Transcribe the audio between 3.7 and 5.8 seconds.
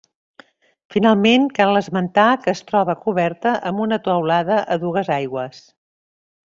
amb una teulada a dues aigües.